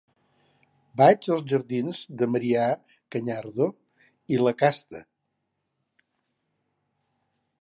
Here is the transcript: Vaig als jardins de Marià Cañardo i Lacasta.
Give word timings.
Vaig 1.01 1.27
als 1.35 1.45
jardins 1.51 2.01
de 2.21 2.29
Marià 2.37 2.65
Cañardo 3.17 3.69
i 4.37 4.43
Lacasta. 4.43 5.05